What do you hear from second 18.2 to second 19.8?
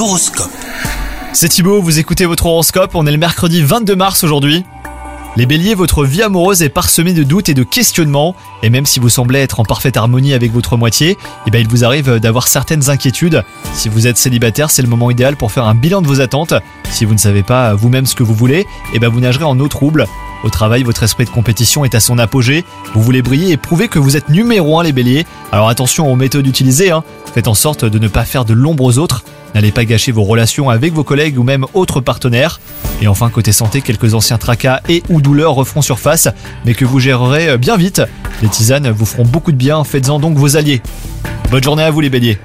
vous voulez, eh ben vous nagerez en eau